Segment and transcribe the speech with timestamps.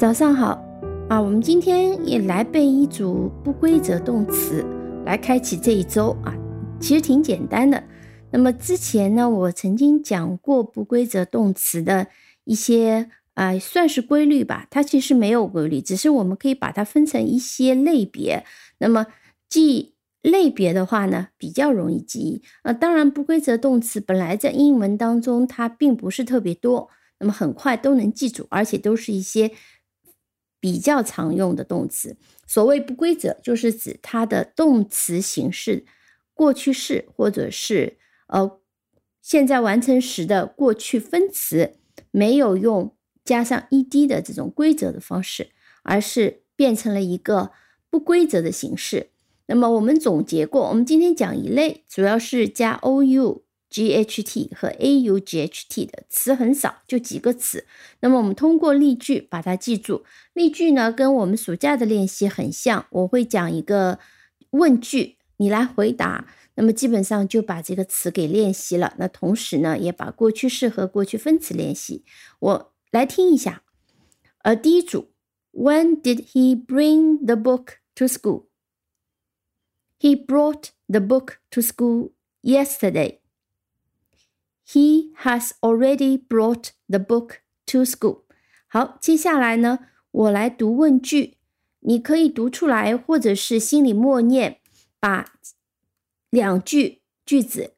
[0.00, 0.58] 早上好
[1.10, 1.20] 啊！
[1.20, 4.64] 我们今天也来背一组不规则动词，
[5.04, 6.34] 来开启这一周啊。
[6.80, 7.84] 其实挺简单的。
[8.30, 12.06] 那么之前呢，我曾经讲过不规则动词的
[12.44, 14.66] 一些啊，算是规律吧。
[14.70, 18.46] 它其实没有规律，只是我们可以把它分成一些类别。
[18.78, 19.06] 那么
[19.50, 22.42] 记类别的话呢，比较容易记忆。
[22.62, 29.50] 呃，当然不规则动词本来在英文当中它并不是特别多，那么很快都能记住，而且都是一些。
[30.60, 35.86] 比较常用的动词，所谓不规则，就是指它的动词形式
[36.34, 37.96] 过去式或者是
[38.28, 38.60] 呃
[39.22, 41.72] 现在完成时的过去分词
[42.10, 45.50] 没有用加上 ed 的这种规则的方式，
[45.82, 47.52] 而是变成了一个
[47.88, 49.10] 不规则的形式。
[49.46, 53.42] 那么我们总结过，我们今天讲一类，主要是加 ou。
[53.70, 57.64] G H T 和 A U G H T 的词很少，就几个词。
[58.00, 60.04] 那么我们通过例句把它记住。
[60.32, 62.86] 例句呢，跟我们暑假的练习很像。
[62.90, 64.00] 我会讲一个
[64.50, 66.26] 问句，你来回答。
[66.56, 68.94] 那么基本上就把这个词给练习了。
[68.98, 72.04] 那同时呢，也把过去式和过去分词练习。
[72.40, 73.62] 我来听一下。
[74.42, 75.12] 呃，第一组
[75.52, 78.46] ，When did he bring the book to school?
[80.00, 82.10] He brought the book to school
[82.42, 83.19] yesterday.
[84.72, 88.22] He has already brought the book to school。
[88.68, 89.80] 好，接下来呢，
[90.12, 91.38] 我来读问句，
[91.80, 94.60] 你可以读出来，或者是心里默念，
[95.00, 95.32] 把
[96.30, 97.74] 两句句子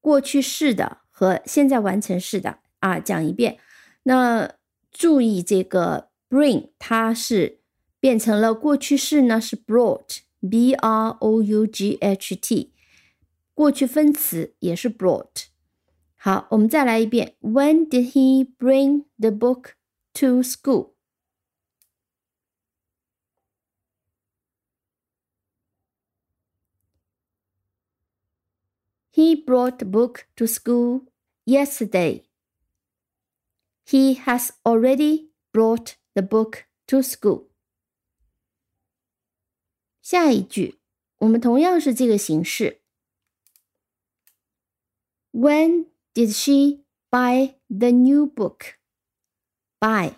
[0.00, 3.58] 过去式的和现在完成式的啊讲一遍。
[4.04, 4.52] 那
[4.92, 7.58] 注意这个 bring，它是
[7.98, 12.72] 变成了过去式呢，是 brought，b r o u g h t，
[13.54, 15.46] 过去分词也是 brought。
[16.21, 17.35] 好，我们再来一遍。
[17.41, 19.73] When did he bring the book
[20.13, 20.93] to school?
[29.11, 31.05] He brought the book to school
[31.45, 32.23] yesterday.
[33.85, 37.47] He has already brought the book to school.
[40.01, 40.79] 下一句，
[41.19, 42.81] 我们同样是这个形式。
[45.31, 48.77] When did she buy the new book?
[49.79, 50.15] Buy.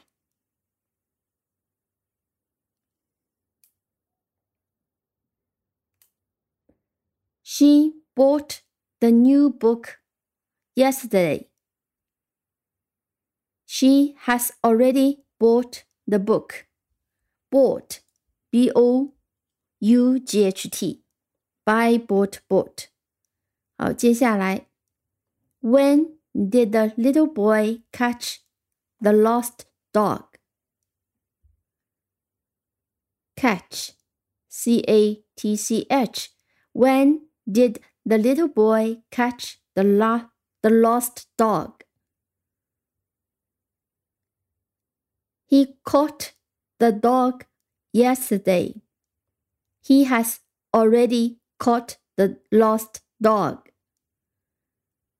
[7.43, 8.61] She bought
[9.01, 9.99] the new book
[10.75, 11.49] yesterday.
[13.65, 16.67] She has already bought the book.
[17.51, 18.01] Bought,
[18.51, 19.13] B O
[19.79, 21.01] U G H T,
[21.65, 22.89] buy, bought, bought.
[23.75, 24.67] 好，接下来
[25.64, 28.42] when did the little boy catch
[29.00, 29.64] the lost
[29.94, 30.24] dog?
[33.34, 33.92] Catch,
[34.46, 36.32] C A T C H.
[36.74, 40.28] When did the little boy catch the, lo-
[40.62, 41.82] the lost dog?
[45.46, 46.34] He caught
[46.78, 47.46] the dog
[47.90, 48.82] yesterday.
[49.82, 50.40] He has
[50.74, 53.63] already caught the lost dog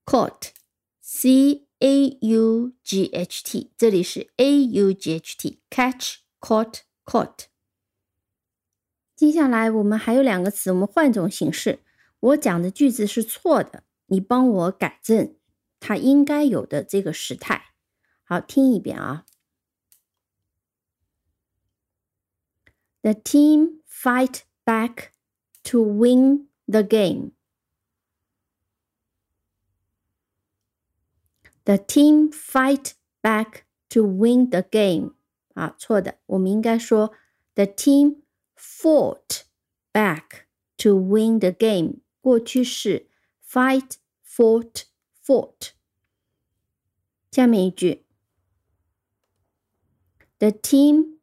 [0.06, 7.45] caught，c a u g h t，这里是 a u g h t，catch，caught，caught。
[9.16, 11.79] 接下来我们还有两个词，我们换种形式。
[12.19, 15.35] 我讲的句子是错的，你帮我改正
[15.79, 17.73] 它应该有的这个时态。
[18.23, 19.25] 好，听一遍啊。
[23.01, 25.12] The team fight back
[25.63, 27.31] to win the game.
[31.66, 35.13] The team fight back to win the game。
[35.53, 37.14] 啊，错的，我们应该说
[37.55, 38.22] The team
[38.55, 39.43] fought
[39.91, 40.46] back
[40.78, 42.02] to win the game。
[42.22, 43.09] 过去式
[43.46, 43.96] fight
[44.26, 44.84] fought
[45.23, 45.72] fought。
[47.31, 48.05] 下面一句，
[50.40, 51.20] The team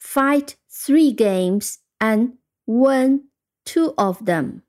[0.00, 3.28] fight three games and won
[3.64, 4.62] two of them.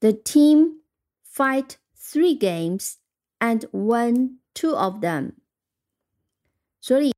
[0.00, 0.80] The team
[1.24, 1.76] fight
[2.09, 2.93] three games
[3.39, 5.33] and won two of them。
[6.79, 7.13] 所以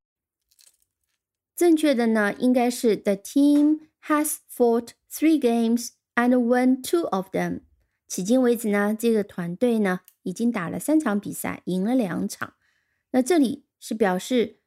[1.55, 7.61] 正确的呢，应该是 The team has fought three games and won two of them。
[8.07, 12.55] 迄今为止呢，这个团队呢已经打了三场比赛，赢了两场。
[13.11, 14.59] 那这里是表示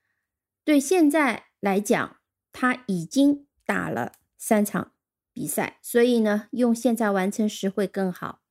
[0.62, 2.18] 对现在来讲，
[2.52, 4.92] 他已经打了三场
[5.32, 8.41] 比赛，所以呢，用现在完成时会更好。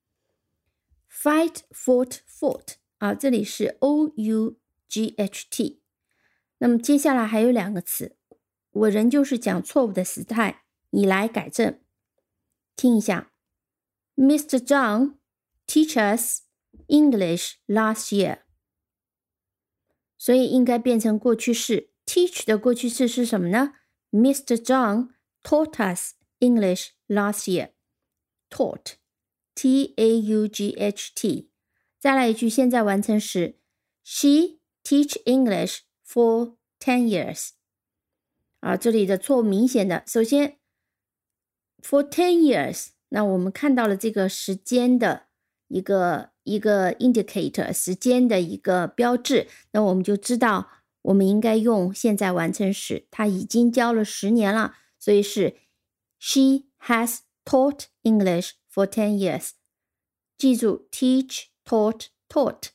[1.10, 4.58] Fight, fought, fought 啊，这里是 o u
[4.88, 5.82] g h t。
[6.58, 8.16] 那么接下来还有两个词，
[8.70, 11.80] 我仍旧是讲错误的时态，你来改正。
[12.76, 13.32] 听一下，
[14.16, 14.58] Mr.
[14.58, 15.16] Zhang
[15.66, 16.42] teach us
[16.88, 18.42] English last year，
[20.18, 21.90] 所以应该变成过去式。
[22.06, 23.74] Teach 的过去式是什么呢？
[24.12, 24.56] Mr.
[24.56, 25.08] Zhang
[25.42, 27.72] taught us English last year.
[28.48, 28.94] Taught,
[29.55, 31.49] T-A-U-G-H-T。
[31.99, 33.57] 再来一句现在完成时
[34.03, 37.49] ，She teach English for ten years。
[38.59, 40.03] 啊，这里的错误明显的。
[40.07, 40.57] 首先
[41.81, 45.27] ，for ten years，那我们看到了这个时间的
[45.67, 50.69] 一个一个 indicator，时间的一个标志，那我们就知道。
[51.03, 55.57] 我们应该用现在完成时，他已经教了十年了，所以是
[56.19, 59.50] She has taught English for ten years。
[60.36, 62.70] 记住，teach、taught、taught。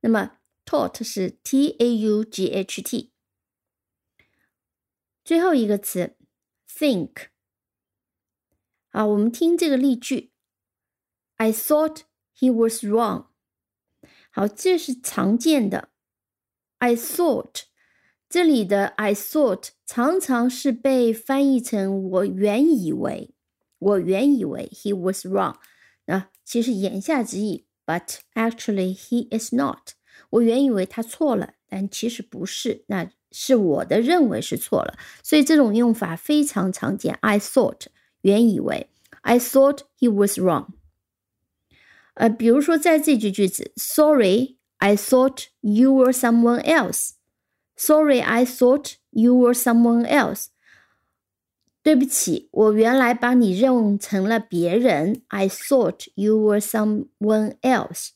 [0.00, 3.12] 那么 taught 是 T A U G H T。
[5.24, 6.16] 最后一个词
[6.68, 7.28] think。
[8.90, 10.32] 啊，我们听这个例句：
[11.36, 12.02] I thought
[12.34, 13.26] he was wrong。
[14.30, 15.90] 好，这是常见的。
[16.78, 17.62] I thought，
[18.28, 23.34] 这里的 I thought 常常是被翻译成我原以为，
[23.80, 25.56] 我原以为 he was wrong。
[26.06, 29.92] 那其实言下之意，but actually he is not。
[30.30, 34.98] 我原以为他错了，但其实不是，那是我的认为是错了。
[35.22, 37.18] 所以这种用法非常常见。
[37.20, 37.86] I thought，
[38.22, 38.88] 原以为，
[39.22, 40.68] I thought he was wrong。
[42.14, 47.12] 呃，比如说在这句句子，Sorry。I thought you were someone else.
[47.76, 50.48] Sorry, I thought you were someone else.
[51.82, 55.22] 对不起，我原来把你认成了别人。
[55.28, 58.08] I thought you were someone else.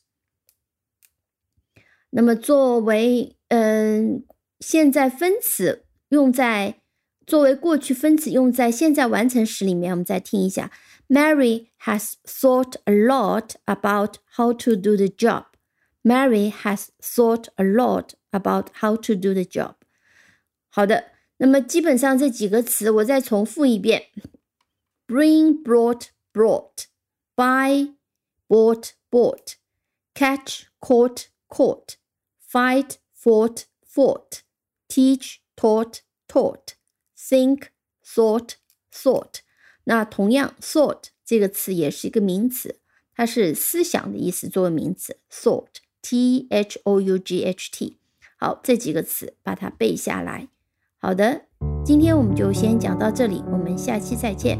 [2.09, 4.25] 那么作为嗯
[4.59, 6.81] 现在分词用在
[7.25, 10.69] 作为过去分词用在现在完成时里面，我们再听一下。
[11.07, 15.45] Mary has thought a lot about how to do the job.
[16.03, 19.75] Mary has thought a lot about how to do the job。
[20.69, 21.05] 好的，
[21.37, 24.07] 那么基本上这几个词我再重复一遍：
[25.07, 26.85] bring, brought, brought,
[27.35, 27.95] buy,
[28.47, 29.53] bought, bought,
[30.13, 31.95] catch, caught, caught,
[32.51, 34.41] fight, fought, fought,
[34.87, 36.75] teach, taught, taught,
[37.17, 37.67] think,
[38.05, 38.55] thought,
[38.93, 39.39] thought。
[39.85, 42.79] 那同样，thought 这个词也是一个名词，
[43.15, 47.99] 它是思想的意思，作为名词，thought。T H O U G H T，
[48.35, 50.47] 好，这几个词把它背下来。
[51.06, 51.40] 好的，
[51.84, 54.58] 今天我们就先讲到这里，我们下期再见。